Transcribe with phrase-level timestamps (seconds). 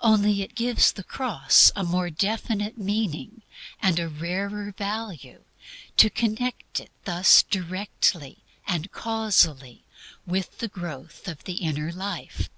[0.00, 3.42] Only it gives to the cross a more definite meaning,
[3.80, 5.44] and a rarer value,
[5.98, 9.84] to connect it thus directly and casually
[10.26, 12.50] with the growth of the inner life.